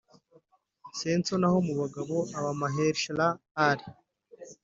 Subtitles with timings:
[0.99, 3.27] Henson naho mu bagabo aba Mahershala
[3.67, 3.85] Ali